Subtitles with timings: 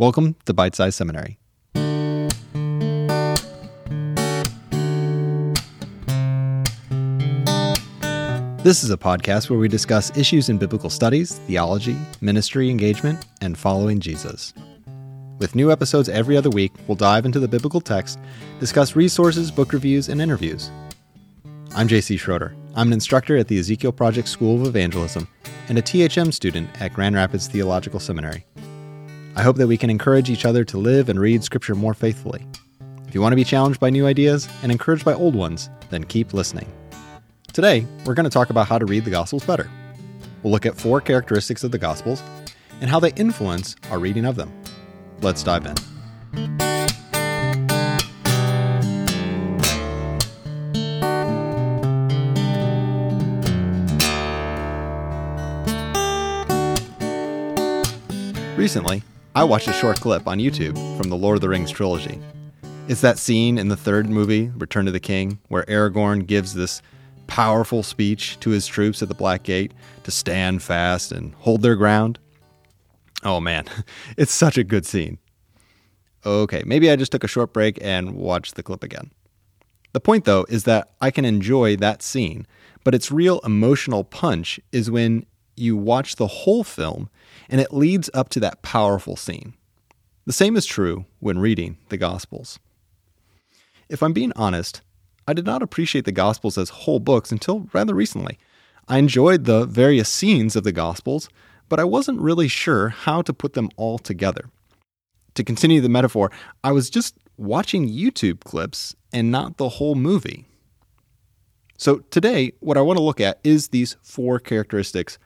[0.00, 1.38] Welcome to Bite Size Seminary.
[8.64, 13.58] This is a podcast where we discuss issues in biblical studies, theology, ministry engagement, and
[13.58, 14.54] following Jesus.
[15.38, 18.18] With new episodes every other week, we'll dive into the biblical text,
[18.58, 20.70] discuss resources, book reviews, and interviews.
[21.76, 22.54] I'm JC Schroeder.
[22.74, 25.28] I'm an instructor at the Ezekiel Project School of Evangelism
[25.68, 28.46] and a THM student at Grand Rapids Theological Seminary.
[29.36, 32.44] I hope that we can encourage each other to live and read Scripture more faithfully.
[33.06, 36.04] If you want to be challenged by new ideas and encouraged by old ones, then
[36.04, 36.70] keep listening.
[37.52, 39.70] Today, we're going to talk about how to read the Gospels better.
[40.42, 42.22] We'll look at four characteristics of the Gospels
[42.80, 44.52] and how they influence our reading of them.
[45.20, 45.74] Let's dive in.
[58.56, 59.02] Recently,
[59.32, 62.20] I watched a short clip on YouTube from the Lord of the Rings trilogy.
[62.88, 66.82] It's that scene in the third movie, Return of the King, where Aragorn gives this
[67.28, 71.76] powerful speech to his troops at the Black Gate to stand fast and hold their
[71.76, 72.18] ground.
[73.22, 73.66] Oh man,
[74.16, 75.18] it's such a good scene.
[76.26, 79.12] Okay, maybe I just took a short break and watched the clip again.
[79.92, 82.48] The point, though, is that I can enjoy that scene,
[82.82, 85.24] but its real emotional punch is when
[85.60, 87.10] you watch the whole film
[87.48, 89.54] and it leads up to that powerful scene.
[90.26, 92.58] The same is true when reading the Gospels.
[93.88, 94.82] If I'm being honest,
[95.26, 98.38] I did not appreciate the Gospels as whole books until rather recently.
[98.88, 101.28] I enjoyed the various scenes of the Gospels,
[101.68, 104.50] but I wasn't really sure how to put them all together.
[105.34, 106.30] To continue the metaphor,
[106.64, 110.44] I was just watching YouTube clips and not the whole movie.
[111.78, 115.18] So today, what I want to look at is these four characteristics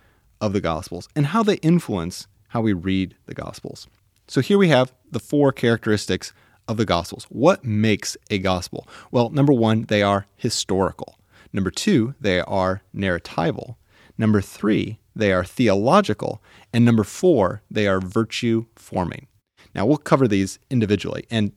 [0.45, 3.89] of the Gospels and how they influence how we read the Gospels.
[4.29, 6.35] So here we have the four characteristics
[6.69, 7.25] of the Gospels.
[7.31, 8.87] What makes a Gospel?
[9.11, 11.19] Well, number one, they are historical.
[11.51, 13.77] Number two, they are narratival.
[14.19, 16.43] Number three, they are theological.
[16.75, 19.29] And number four, they are virtue forming.
[19.75, 21.25] Now, we'll cover these individually.
[21.31, 21.53] And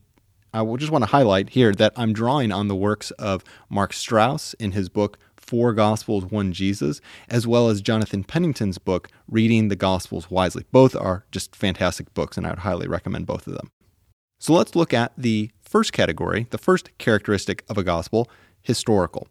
[0.53, 3.91] I will just want to highlight here that I'm drawing on the works of Mark
[3.91, 6.99] Strauss in his book Four Gospels, One Jesus,
[7.29, 10.65] as well as Jonathan Pennington's book, Reading the Gospels Wisely.
[10.71, 13.71] Both are just fantastic books, and I would highly recommend both of them.
[14.39, 18.29] So let's look at the first category, the first characteristic of a gospel,
[18.61, 19.27] historical.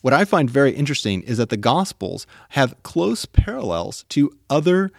[0.00, 4.90] What I find very interesting is that the gospels have close parallels to other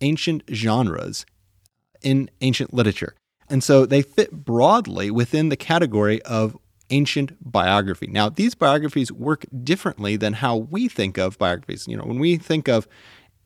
[0.00, 1.26] ancient genres
[2.02, 3.14] in ancient literature.
[3.48, 6.56] And so they fit broadly within the category of
[6.90, 8.06] ancient biography.
[8.06, 11.86] Now, these biographies work differently than how we think of biographies.
[11.88, 12.86] You know, when we think of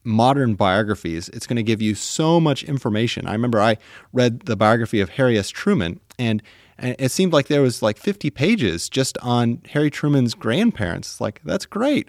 [0.05, 3.27] modern biographies, it's going to give you so much information.
[3.27, 3.77] I remember I
[4.13, 5.49] read the biography of Harry S.
[5.49, 6.43] Truman, and
[6.79, 11.21] it seemed like there was like 50 pages just on Harry Truman's grandparents.
[11.21, 12.09] Like, that's great.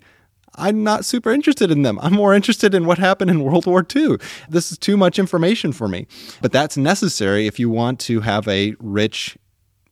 [0.55, 1.97] I'm not super interested in them.
[2.01, 4.17] I'm more interested in what happened in World War II.
[4.49, 6.07] This is too much information for me.
[6.41, 9.37] But that's necessary if you want to have a rich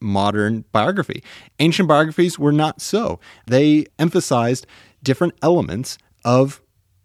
[0.02, 1.24] modern biography.
[1.60, 3.20] Ancient biographies were not so.
[3.48, 4.66] They emphasized
[5.04, 6.62] different elements of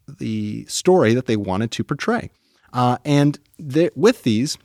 [0.06, 2.30] the story that they wanted to portray.
[2.72, 3.38] Uh, and
[3.94, 4.58] with these,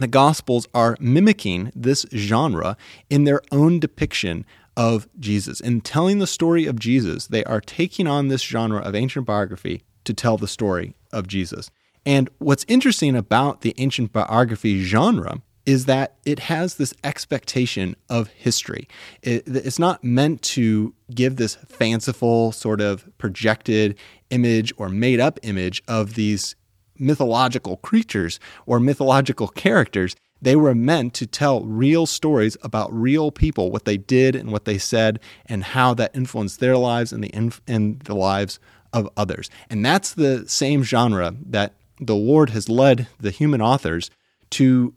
[0.00, 2.76] the Gospels are mimicking this genre
[3.10, 4.44] in their own depiction
[4.76, 5.60] of Jesus.
[5.60, 9.82] In telling the story of Jesus, they are taking on this genre of ancient biography
[10.04, 11.70] to tell the story of Jesus.
[12.06, 18.28] And what's interesting about the ancient biography genre is that it has this expectation of
[18.28, 18.88] history.
[19.22, 23.96] It, it's not meant to give this fanciful, sort of projected
[24.30, 26.56] image or made up image of these
[26.98, 30.16] mythological creatures or mythological characters.
[30.40, 34.64] They were meant to tell real stories about real people, what they did and what
[34.64, 38.58] they said, and how that influenced their lives and the, inf- and the lives
[38.92, 39.48] of others.
[39.70, 44.10] And that's the same genre that the Lord has led the human authors
[44.50, 44.94] to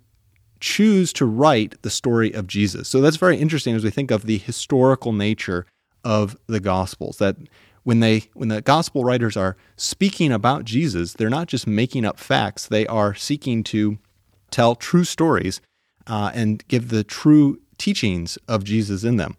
[0.65, 2.89] choose to write the story of Jesus.
[2.89, 5.67] So that's very interesting as we think of the historical nature
[6.03, 7.19] of the Gospels.
[7.19, 7.37] That
[7.83, 12.19] when they when the gospel writers are speaking about Jesus, they're not just making up
[12.19, 13.99] facts; they are seeking to
[14.49, 15.61] tell true stories
[16.07, 19.37] uh, and give the true teachings of Jesus in them.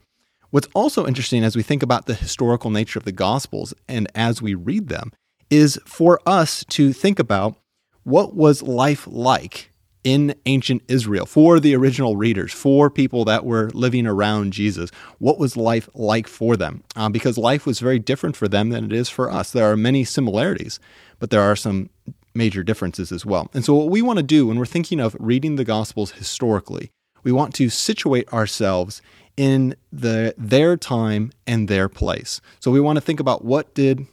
[0.50, 4.40] What's also interesting as we think about the historical nature of the Gospels and as
[4.40, 5.12] we read them
[5.50, 7.56] is for us to think about
[8.04, 9.72] what was life like
[10.06, 14.88] in ancient Israel for the original readers, for people that were living around Jesus.
[15.18, 16.84] What was life like for them?
[16.94, 19.50] Uh, because life was very different for them than it is for us.
[19.50, 20.78] There are many similarities,
[21.18, 21.90] but there are some
[22.36, 23.50] major differences as well.
[23.52, 26.92] And so, what we want to do when we're thinking of reading the Gospels historically,
[27.24, 29.02] we want to situate ourselves
[29.36, 32.40] in the their time and their place.
[32.60, 34.06] So we want to think about what did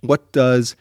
[0.00, 0.76] what does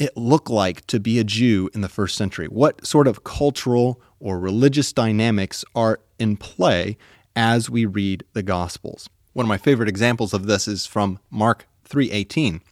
[0.00, 2.46] it look like to be a Jew in the first century?
[2.46, 6.96] What sort of cultural or religious dynamics are in play
[7.36, 9.08] as we read the Gospels?
[9.34, 12.62] One of my favorite examples of this is from Mark 3:18.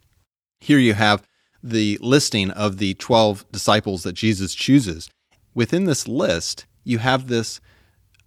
[0.59, 1.23] Here you have
[1.61, 5.09] the listing of the 12 disciples that Jesus chooses.
[5.53, 7.61] Within this list, you have this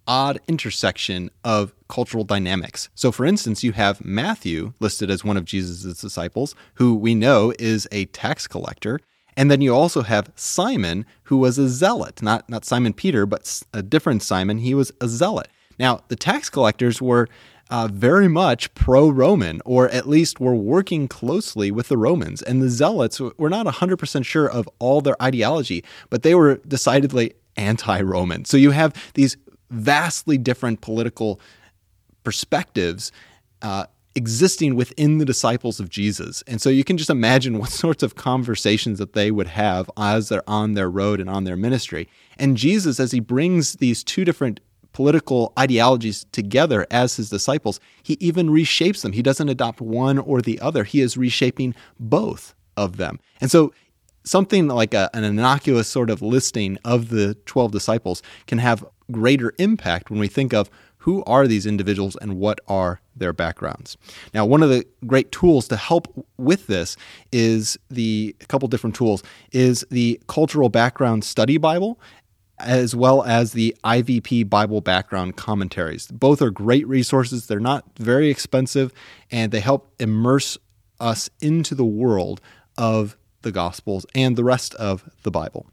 [0.07, 2.89] odd intersection of cultural dynamics.
[2.95, 7.53] So, for instance, you have Matthew listed as one of Jesus' disciples, who we know
[7.59, 8.99] is a tax collector.
[9.35, 13.61] And then you also have Simon, who was a zealot, not, not Simon Peter, but
[13.73, 14.59] a different Simon.
[14.59, 15.47] He was a zealot.
[15.79, 17.27] Now, the tax collectors were
[17.69, 22.41] uh, very much pro Roman, or at least were working closely with the Romans.
[22.43, 27.33] And the zealots were not 100% sure of all their ideology, but they were decidedly
[27.55, 28.45] anti Roman.
[28.45, 29.37] So you have these
[29.73, 31.39] vastly different political
[32.23, 33.11] perspectives
[33.61, 33.85] uh,
[34.15, 36.43] existing within the disciples of Jesus.
[36.47, 40.29] And so you can just imagine what sorts of conversations that they would have as
[40.29, 42.07] they're on their road and on their ministry.
[42.37, 44.59] And Jesus, as he brings these two different
[44.91, 49.13] political ideologies together as his disciples, he even reshapes them.
[49.13, 53.19] He doesn't adopt one or the other, he is reshaping both of them.
[53.41, 53.73] And so
[54.23, 59.53] something like a, an innocuous sort of listing of the 12 disciples can have greater
[59.57, 63.97] impact when we think of who are these individuals and what are their backgrounds.
[64.33, 66.07] Now, one of the great tools to help
[66.37, 66.95] with this
[67.31, 69.21] is the a couple different tools
[69.51, 71.99] is the Cultural Background Study Bible
[72.59, 76.07] as well as the IVP Bible Background commentaries.
[76.07, 77.47] Both are great resources.
[77.47, 78.93] They're not very expensive
[79.29, 80.57] and they help immerse
[80.99, 82.39] us into the world
[82.77, 85.65] of the Gospels and the rest of the Bible.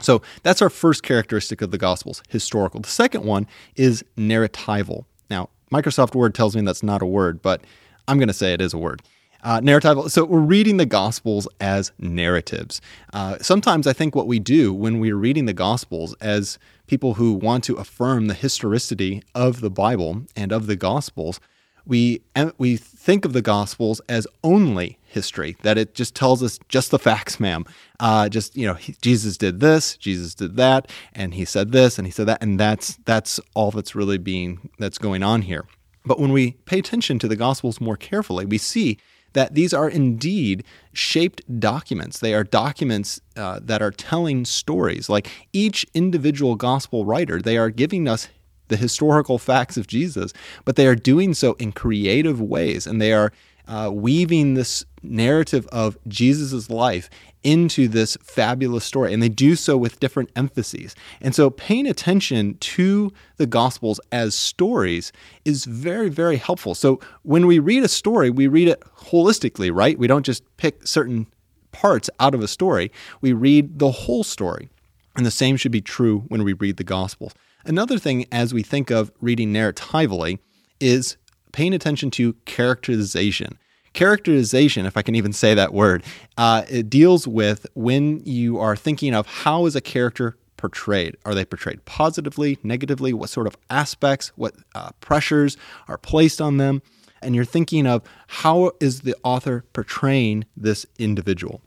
[0.00, 2.80] So that's our first characteristic of the Gospels, historical.
[2.80, 3.46] The second one
[3.76, 5.04] is narratival.
[5.30, 7.62] Now, Microsoft Word tells me that's not a word, but
[8.06, 9.02] I'm going to say it is a word.
[9.42, 10.10] Uh, narratival.
[10.10, 12.80] So we're reading the Gospels as narratives.
[13.12, 16.58] Uh, sometimes I think what we do when we're reading the Gospels as
[16.88, 21.38] people who want to affirm the historicity of the Bible and of the Gospels,
[21.88, 22.22] we
[22.58, 25.56] we think of the Gospels as only history.
[25.62, 27.64] That it just tells us just the facts, ma'am.
[27.98, 31.98] Uh, just you know, he, Jesus did this, Jesus did that, and he said this,
[31.98, 35.64] and he said that, and that's that's all that's really being that's going on here.
[36.04, 38.98] But when we pay attention to the Gospels more carefully, we see
[39.32, 42.18] that these are indeed shaped documents.
[42.18, 45.08] They are documents uh, that are telling stories.
[45.08, 48.28] Like each individual gospel writer, they are giving us
[48.68, 50.32] the historical facts of Jesus,
[50.64, 53.32] but they are doing so in creative ways and they are
[53.68, 57.10] uh, weaving this narrative of Jesus' life
[57.44, 59.12] into this fabulous story.
[59.12, 60.96] And they do so with different emphases.
[61.20, 65.12] And so paying attention to the Gospels as stories
[65.44, 66.74] is very, very helpful.
[66.74, 69.98] So when we read a story, we read it holistically, right?
[69.98, 71.26] We don't just pick certain
[71.70, 72.90] parts out of a story,
[73.20, 74.68] we read the whole story.
[75.14, 77.34] And the same should be true when we read the Gospels.
[77.64, 80.38] Another thing, as we think of reading narratively,
[80.80, 81.16] is
[81.52, 83.58] paying attention to characterization.
[83.92, 86.04] Characterization, if I can even say that word,
[86.36, 91.16] uh, it deals with when you are thinking of how is a character portrayed?
[91.24, 93.14] Are they portrayed positively, negatively?
[93.14, 95.56] What sort of aspects, what uh, pressures
[95.88, 96.82] are placed on them?
[97.22, 101.62] And you're thinking of how is the author portraying this individual?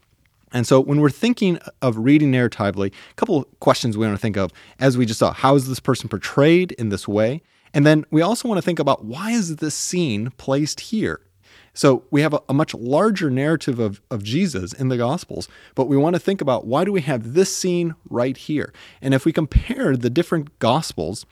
[0.52, 4.22] And so when we're thinking of reading narratively, a couple of questions we want to
[4.22, 7.42] think of as we just saw how is this person portrayed in this way?
[7.74, 11.20] And then we also want to think about why is this scene placed here?
[11.74, 15.86] So we have a, a, much larger narrative of, of Jesus in the Gospels, but
[15.86, 18.74] we want to think about why do we have this scene right here?
[19.00, 21.24] And if we compare the different Gospels,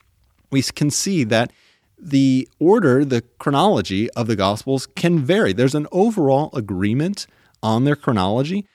[0.51, 1.53] we can see that
[1.99, 5.53] the order, the chronology of the Gospels can vary.
[5.53, 7.27] There's an overall agreement
[7.63, 8.67] on their chronology,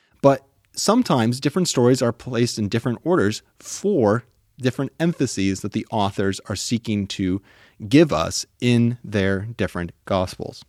[0.76, 4.24] sometimes different stories are placed in different orders for
[4.60, 7.42] different emphases that the authors are seeking to
[7.88, 10.64] give us in their different gospels.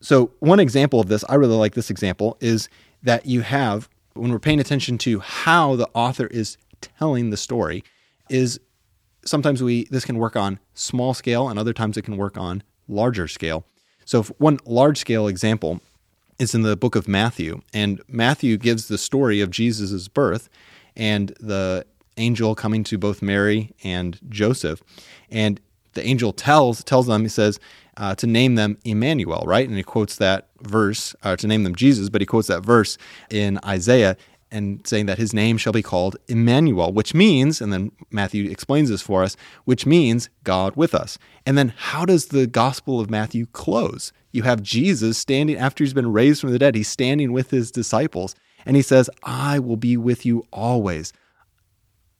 [0.00, 2.68] So, one example of this, I really like this example, is
[3.02, 7.82] that you have, when we're paying attention to how the author is telling the story,
[8.28, 8.60] is
[9.24, 12.62] sometimes we this can work on small scale and other times it can work on
[12.86, 13.64] larger scale.
[14.04, 15.80] So, one large scale example
[16.38, 17.60] is in the book of Matthew.
[17.72, 20.48] And Matthew gives the story of Jesus' birth
[20.96, 21.84] and the
[22.16, 24.82] angel coming to both Mary and Joseph.
[25.30, 25.60] And
[25.94, 27.58] the angel tells tells them, he says,
[27.96, 29.68] uh, to name them Emmanuel, right?
[29.68, 32.96] And he quotes that verse, uh, to name them Jesus, but he quotes that verse
[33.30, 34.16] in Isaiah
[34.50, 38.88] and saying that his name shall be called Emmanuel, which means, and then Matthew explains
[38.88, 41.18] this for us, which means God with us.
[41.44, 44.12] And then how does the Gospel of Matthew close?
[44.32, 47.70] You have Jesus standing after he's been raised from the dead, he's standing with his
[47.70, 51.12] disciples, and he says, I will be with you always.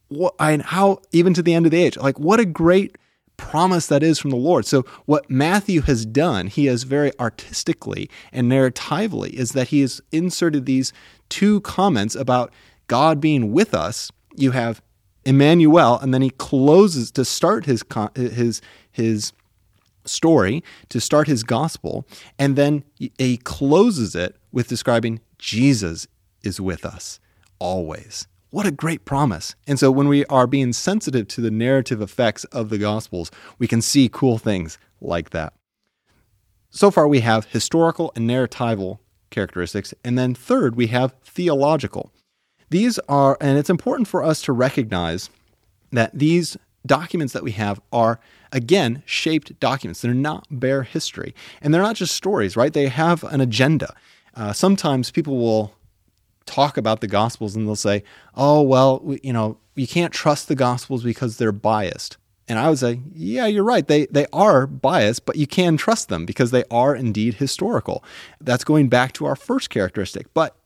[0.08, 2.96] What, and how, even to the end of the age, like what a great
[3.38, 4.66] promise that is from the Lord.
[4.66, 10.02] So, what Matthew has done, he has very artistically and narratively, is that he has
[10.12, 10.92] inserted these
[11.28, 12.52] two comments about
[12.86, 14.10] God being with us.
[14.34, 14.82] You have
[15.24, 19.32] Emmanuel, and then he closes to start his his his
[20.04, 22.06] story to start his gospel,
[22.38, 22.84] and then
[23.18, 26.06] he closes it with describing Jesus
[26.42, 27.20] is with us
[27.58, 28.26] always.
[28.50, 29.54] What a great promise.
[29.66, 33.68] And so when we are being sensitive to the narrative effects of the Gospels, we
[33.68, 35.52] can see cool things like that.
[36.70, 38.98] So far, we have historical and narratival
[39.30, 39.94] characteristics.
[40.04, 42.12] And then third, we have theological.
[42.70, 45.30] These are, and it's important for us to recognize
[45.92, 48.20] that these documents that we have are,
[48.52, 50.00] again, shaped documents.
[50.00, 51.34] They're not bare history.
[51.60, 52.72] And they're not just stories, right?
[52.72, 53.94] They have an agenda.
[54.34, 55.74] Uh, sometimes people will
[56.46, 58.02] talk about the Gospels and they'll say,
[58.34, 62.16] oh, well, we, you know, you can't trust the Gospels because they're biased.
[62.48, 63.86] And I would say, yeah, you're right.
[63.86, 68.02] They, they are biased, but you can trust them because they are indeed historical.
[68.40, 70.32] That's going back to our first characteristic.
[70.32, 70.56] But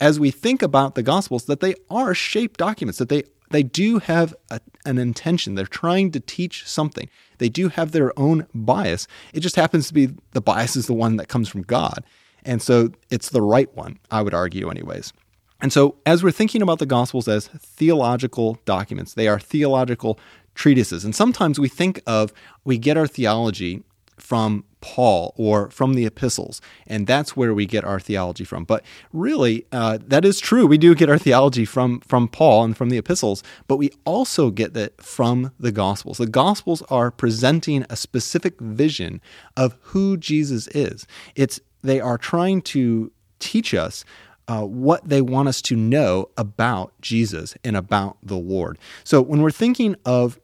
[0.00, 3.98] as we think about the Gospels, that they are shaped documents, that they, they do
[3.98, 5.56] have a, an intention.
[5.56, 7.08] They're trying to teach something.
[7.38, 9.08] They do have their own bias.
[9.34, 12.04] It just happens to be the bias is the one that comes from God.
[12.44, 15.12] And so it's the right one, I would argue, anyways.
[15.60, 20.18] And so, as we're thinking about the Gospels as theological documents, they are theological
[20.54, 21.04] treatises.
[21.04, 22.32] And sometimes we think of,
[22.64, 23.82] we get our theology
[24.18, 28.64] from Paul or from the epistles, and that's where we get our theology from.
[28.64, 30.66] But really, uh, that is true.
[30.66, 34.50] We do get our theology from from Paul and from the epistles, but we also
[34.50, 36.18] get that from the Gospels.
[36.18, 39.20] The Gospels are presenting a specific vision
[39.56, 41.06] of who Jesus is.
[41.34, 44.04] It's they are trying to teach us
[44.48, 48.78] uh, what they want us to know about Jesus and about the Lord.
[49.04, 50.38] So when we're thinking of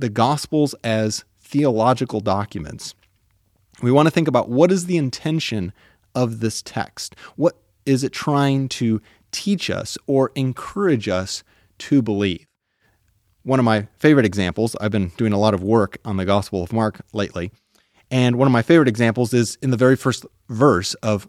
[0.00, 2.94] the Gospels as theological documents,
[3.82, 5.72] we want to think about what is the intention
[6.14, 7.14] of this text?
[7.36, 11.44] What is it trying to teach us or encourage us
[11.78, 12.46] to believe?
[13.42, 16.62] One of my favorite examples, I've been doing a lot of work on the Gospel
[16.62, 17.52] of Mark lately,
[18.10, 21.28] and one of my favorite examples is in the very first verse of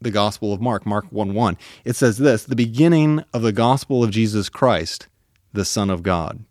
[0.00, 1.56] the Gospel of Mark, Mark 1 1.
[1.84, 5.08] It says this the beginning of the gospel of Jesus Christ,
[5.52, 6.44] the Son of God.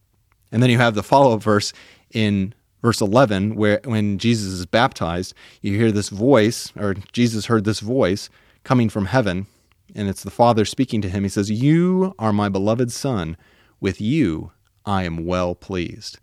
[0.51, 1.73] And then you have the follow up verse
[2.11, 7.65] in verse 11, where when Jesus is baptized, you hear this voice, or Jesus heard
[7.65, 8.29] this voice
[8.63, 9.47] coming from heaven,
[9.95, 11.23] and it's the Father speaking to him.
[11.23, 13.37] He says, You are my beloved Son.
[13.79, 14.51] With you
[14.85, 16.19] I am well pleased.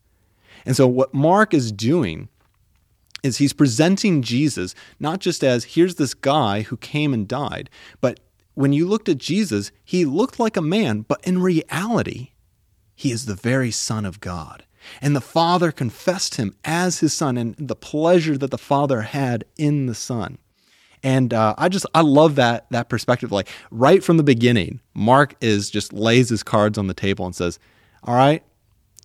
[0.66, 2.28] And so, what Mark is doing
[3.22, 8.20] is he's presenting Jesus not just as here's this guy who came and died, but
[8.54, 12.30] when you looked at Jesus, he looked like a man, but in reality,
[12.94, 14.64] he is the very Son of God.
[15.00, 19.44] And the Father confessed him as his Son and the pleasure that the Father had
[19.56, 20.38] in the Son.
[21.02, 23.30] And uh, I just I love that that perspective.
[23.30, 27.34] Like right from the beginning, Mark is just lays his cards on the table and
[27.34, 27.58] says,
[28.04, 28.42] "All right,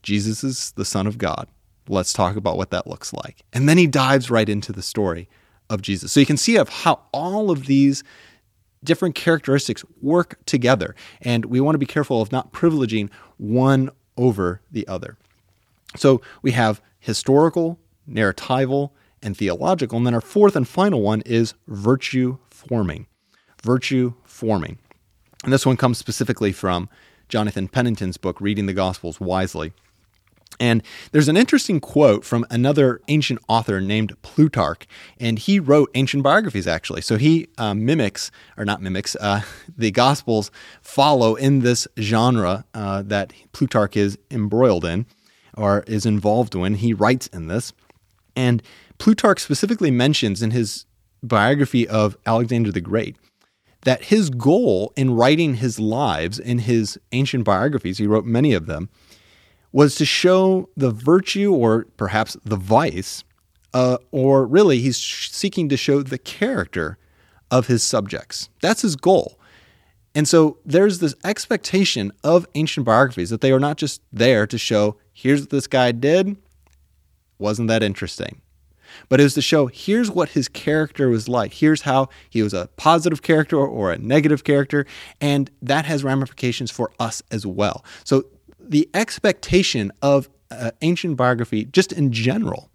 [0.01, 1.48] Jesus is the Son of God.
[1.88, 3.43] Let's talk about what that looks like.
[3.51, 5.27] And then he dives right into the story
[5.69, 6.12] of Jesus.
[6.12, 8.03] So you can see of how all of these
[8.83, 10.95] different characteristics work together.
[11.21, 15.17] And we want to be careful of not privileging one over the other.
[15.95, 19.98] So we have historical, narratival, and theological.
[19.98, 23.07] And then our fourth and final one is virtue forming.
[23.62, 24.77] Virtue forming.
[25.43, 26.89] And this one comes specifically from
[27.29, 29.74] Jonathan Pennington's book, Reading the Gospels Wisely.
[30.60, 34.86] And there's an interesting quote from another ancient author named Plutarch,
[35.20, 37.01] and he wrote ancient biographies actually.
[37.01, 39.42] So he uh, mimics, or not mimics, uh,
[39.78, 40.51] the Gospels
[40.82, 45.06] follow in this genre uh, that Plutarch is embroiled in
[45.56, 46.75] or is involved in.
[46.75, 47.74] He writes in this.
[48.36, 48.62] And
[48.98, 50.86] Plutarch specifically mentions in his
[51.24, 53.16] biography of Alexander the Great
[53.84, 58.66] that his goal in writing his lives in his ancient biographies, he wrote many of
[58.66, 58.89] them,
[59.71, 63.23] was to show the virtue or perhaps the vice,
[63.73, 66.97] uh, or really, he's seeking to show the character
[67.51, 68.49] of his subjects.
[68.61, 69.39] That's his goal.
[70.15, 74.57] And so there's this expectation of ancient biographies that they are not just there to
[74.57, 76.35] show, here's what this guy did.
[77.38, 78.41] Wasn't that interesting?
[79.07, 81.53] but it was to show here's what his character was like.
[81.53, 84.85] Here's how he was a positive character or a negative character,
[85.21, 87.83] and that has ramifications for us as well.
[88.03, 88.25] So
[88.69, 92.69] the expectation of uh, ancient biography, just in general,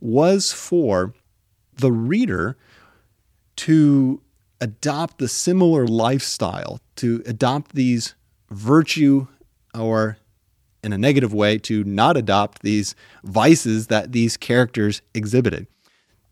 [0.00, 1.14] was for
[1.76, 2.56] the reader
[3.56, 4.20] to
[4.60, 8.14] adopt the similar lifestyle, to adopt these
[8.50, 9.26] virtue
[9.74, 10.18] or
[10.82, 15.66] in a negative way to not adopt these vices that these characters exhibited.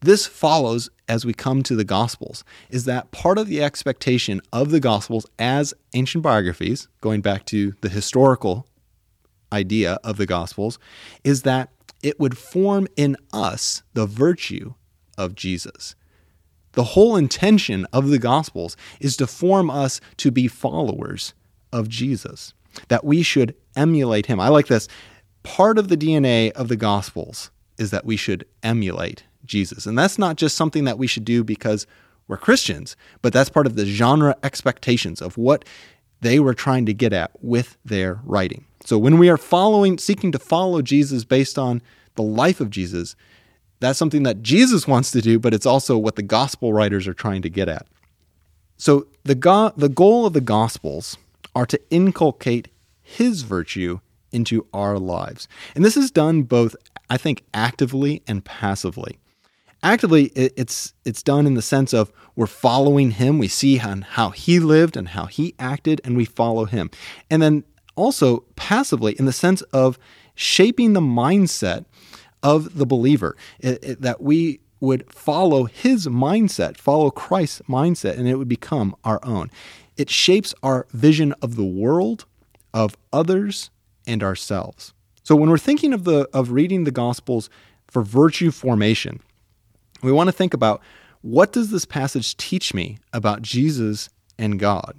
[0.00, 4.70] This follows as we come to the Gospels, is that part of the expectation of
[4.70, 8.66] the Gospels as ancient biographies, going back to the historical
[9.56, 10.78] idea of the Gospels,
[11.24, 11.70] is that
[12.02, 14.74] it would form in us the virtue
[15.18, 15.94] of Jesus.
[16.72, 21.32] The whole intention of the Gospels is to form us to be followers
[21.72, 22.54] of Jesus,
[22.88, 24.38] that we should emulate him.
[24.38, 24.86] I like this.
[25.42, 29.86] Part of the DNA of the Gospels is that we should emulate Jesus.
[29.86, 31.86] And that's not just something that we should do because
[32.28, 35.64] we're Christians, but that's part of the genre expectations of what
[36.20, 38.64] they were trying to get at with their writing.
[38.86, 41.82] So when we are following, seeking to follow Jesus based on
[42.14, 43.16] the life of Jesus,
[43.80, 47.14] that's something that Jesus wants to do, but it's also what the gospel writers are
[47.14, 47.88] trying to get at.
[48.76, 51.18] So the go- the goal of the gospels
[51.54, 52.68] are to inculcate
[53.02, 53.98] his virtue
[54.30, 55.48] into our lives.
[55.74, 56.76] And this is done both
[57.10, 59.18] I think actively and passively.
[59.82, 64.30] Actively it's it's done in the sense of we're following him, we see how, how
[64.30, 66.90] he lived and how he acted and we follow him.
[67.30, 67.64] And then
[67.96, 69.98] also passively in the sense of
[70.34, 71.84] shaping the mindset
[72.42, 78.28] of the believer, it, it, that we would follow his mindset, follow Christ's mindset, and
[78.28, 79.50] it would become our own.
[79.96, 82.26] It shapes our vision of the world,
[82.74, 83.70] of others,
[84.06, 84.92] and ourselves.
[85.22, 87.50] So when we're thinking of the of reading the gospels
[87.88, 89.20] for virtue formation,
[90.02, 90.80] we want to think about
[91.22, 94.96] what does this passage teach me about Jesus and God?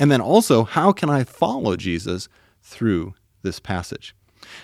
[0.00, 2.28] And then also, how can I follow Jesus
[2.62, 4.16] through this passage?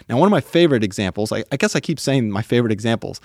[0.09, 3.21] Now, one of my favorite examples, I, I guess I keep saying my favorite examples,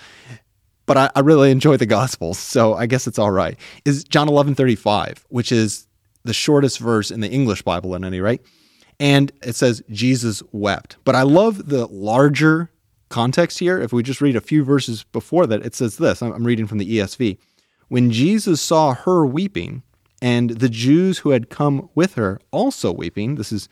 [0.84, 4.28] but I, I, really enjoy the Gospels, so I guess it's all right, is John
[4.28, 5.86] 11 35, which is
[6.22, 8.42] the shortest verse in the English Bible at any rate.
[9.00, 10.98] And it says, Jesus wept.
[11.04, 12.70] But I love the larger
[13.08, 13.80] context here.
[13.80, 16.78] If we just read a few verses before that, it says this I'm reading from
[16.78, 17.38] the ESV.
[17.88, 19.82] When Jesus saw her weeping,
[20.22, 23.68] and the Jews who had come with her also weeping, this is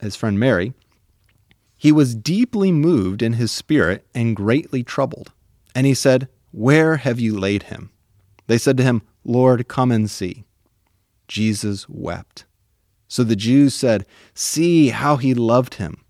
[0.00, 0.74] his friend Mary,
[1.76, 5.30] he was deeply moved in his spirit and greatly troubled.
[5.76, 7.90] And he said, Where have you laid him?
[8.48, 10.42] They said to him, Lord, come and see.
[11.28, 12.46] Jesus wept.
[13.06, 16.04] So the Jews said, See how he loved him.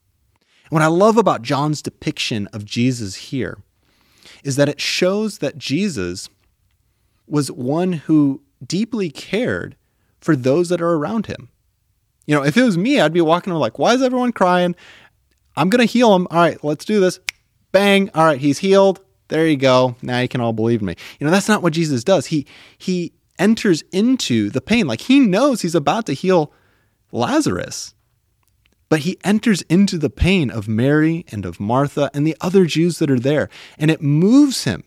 [0.64, 3.59] And what I love about John's depiction of Jesus here
[4.42, 6.31] is that it shows that Jesus
[7.26, 9.76] was one who deeply cared
[10.22, 11.50] for those that are around him.
[12.26, 14.74] You know, if it was me, I'd be walking around like, why is everyone crying?
[15.56, 16.26] I'm going to heal him.
[16.30, 17.20] All right, let's do this.
[17.72, 18.11] Bang.
[18.14, 19.00] All right, he's healed.
[19.28, 19.96] There you go.
[20.02, 20.94] Now you can all believe me.
[21.18, 22.26] You know, that's not what Jesus does.
[22.26, 22.46] He
[22.78, 24.87] he enters into the pain.
[24.87, 26.52] Like he knows he's about to heal
[27.11, 27.94] Lazarus.
[28.88, 32.98] But he enters into the pain of Mary and of Martha and the other Jews
[32.98, 34.85] that are there, and it moves him.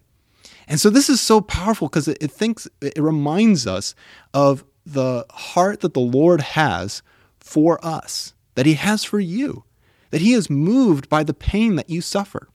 [0.67, 3.95] And so this is so powerful because it, it thinks it reminds us
[4.31, 7.01] of the heart that the Lord has
[7.39, 9.63] for us, that he has for you
[10.15, 12.47] that he is moved by the pain that you suffer.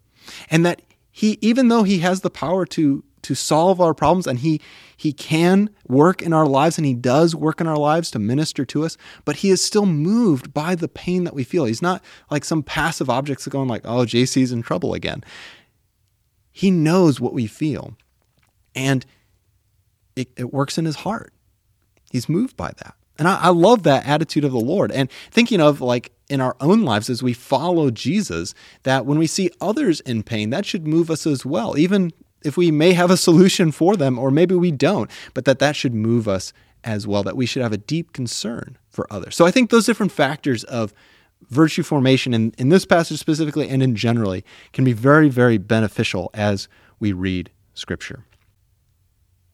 [0.49, 4.39] And that he, even though he has the power to, to solve our problems and
[4.39, 4.63] he,
[4.97, 8.65] he can work in our lives and he does work in our lives to minister
[8.65, 11.67] to us, but he is still moved by the pain that we feel.
[11.67, 15.23] He's not like some passive objects going like, oh, JC's in trouble again.
[16.53, 17.95] He knows what we feel
[18.75, 19.05] and
[20.17, 21.35] it, it works in his heart.
[22.11, 22.95] He's moved by that.
[23.19, 24.91] And I, I love that attitude of the Lord.
[24.93, 29.27] And thinking of like in our own lives as we follow Jesus, that when we
[29.27, 32.13] see others in pain, that should move us as well, even
[32.45, 35.77] if we may have a solution for them or maybe we don't, but that that
[35.77, 39.37] should move us as well, that we should have a deep concern for others.
[39.37, 40.95] So I think those different factors of
[41.49, 46.31] virtue formation in, in this passage specifically and in generally can be very, very beneficial
[46.33, 46.69] as
[46.99, 48.25] we read Scripture.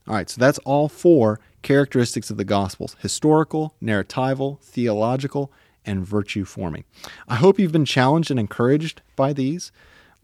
[0.09, 5.53] All right, so that's all four characteristics of the Gospels historical, narratival, theological,
[5.85, 6.85] and virtue forming.
[7.29, 9.73] I hope you've been challenged and encouraged by these.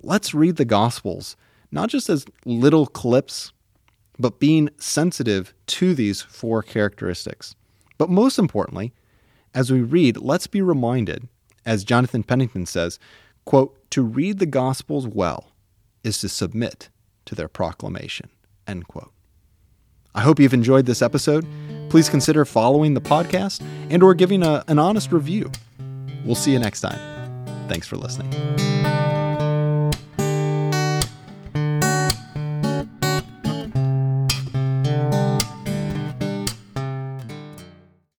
[0.00, 1.36] Let's read the Gospels,
[1.70, 3.52] not just as little clips,
[4.18, 7.56] but being sensitive to these four characteristics.
[7.98, 8.92] But most importantly,
[9.54, 11.28] as we read, let's be reminded,
[11.64, 12.98] as Jonathan Pennington says,
[13.44, 15.52] quote, to read the Gospels well
[16.04, 16.88] is to submit
[17.24, 18.30] to their proclamation.
[18.66, 19.12] End quote.
[20.14, 21.46] I hope you've enjoyed this episode.
[21.88, 25.50] Please consider following the podcast and or giving a, an honest review.
[26.24, 26.98] We'll see you next time.
[27.68, 28.30] Thanks for listening.